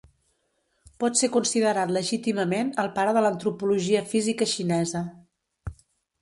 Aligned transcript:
Pot 1.01 1.19
ser 1.19 1.27
considerat 1.35 1.93
legítimament 1.97 2.71
el 2.85 2.89
pare 2.97 3.13
de 3.19 3.23
l'antropologia 3.27 4.03
física 4.15 4.49
xinesa. 4.57 5.05